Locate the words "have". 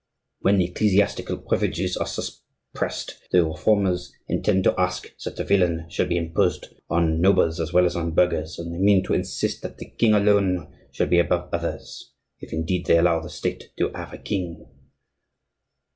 13.93-14.11